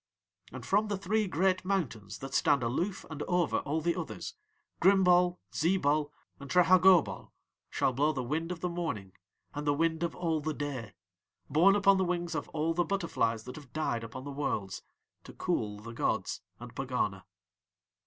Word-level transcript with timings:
"'And 0.51 0.65
from 0.65 0.87
the 0.87 0.97
three 0.97 1.27
great 1.27 1.63
mountains 1.63 2.17
that 2.17 2.33
stand 2.33 2.63
aloof 2.63 3.05
and 3.11 3.21
over 3.27 3.59
all 3.59 3.81
the 3.81 3.93
others 3.95 4.33
Grimbol, 4.81 5.37
Zeebol, 5.53 6.11
and 6.39 6.49
Trehagobol 6.49 7.31
shall 7.69 7.93
blow 7.93 8.11
the 8.11 8.23
wind 8.23 8.51
of 8.51 8.61
the 8.61 8.67
morning 8.67 9.11
and 9.53 9.67
the 9.67 9.75
wind 9.75 10.01
of 10.01 10.15
all 10.15 10.41
the 10.41 10.55
day, 10.55 10.95
borne 11.51 11.75
upon 11.75 11.97
the 11.99 12.03
wings 12.03 12.33
of 12.33 12.49
all 12.49 12.73
the 12.73 12.83
butterflies 12.83 13.43
that 13.43 13.57
have 13.57 13.73
died 13.73 14.03
upon 14.03 14.23
the 14.23 14.31
Worlds, 14.31 14.81
to 15.23 15.33
cool 15.33 15.77
the 15.77 15.93
gods 15.93 16.41
and 16.59 16.73
Pegana. 16.73 17.25